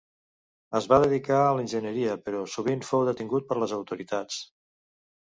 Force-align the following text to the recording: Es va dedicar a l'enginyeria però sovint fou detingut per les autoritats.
Es 0.77 0.85
va 0.91 0.97
dedicar 1.01 1.41
a 1.41 1.51
l'enginyeria 1.57 2.15
però 2.29 2.39
sovint 2.53 2.81
fou 2.87 3.03
detingut 3.09 3.45
per 3.51 3.59
les 3.65 3.75
autoritats. 3.77 4.39